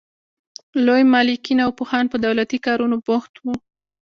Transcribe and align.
لوی 0.85 1.03
مالکین 1.13 1.59
او 1.65 1.71
پوهان 1.79 2.05
په 2.09 2.17
دولتي 2.25 2.57
کارونو 2.65 2.95
بوخت 3.05 3.33
وو. 3.39 3.53